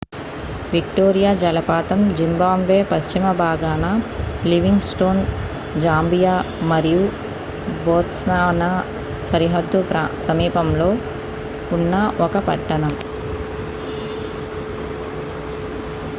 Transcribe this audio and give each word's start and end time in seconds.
Victoria 0.71 1.33
జలపాతం 1.33 1.99
Zimbabwe 2.17 2.77
పశ్చిమ 2.91 3.31
భాగాన 3.41 3.83
లివింగ్ 4.45 4.81
స్టోన్ 4.81 5.21
జాంబియా 5.79 6.33
మరియు 6.67 7.03
బోత్స్వానా 7.85 8.71
సరిహద్దు 9.31 9.81
సమీపంలో 10.19 10.89
ఉన్న 11.71 11.93
ఒక 12.19 12.37
పట్టణం 12.47 12.95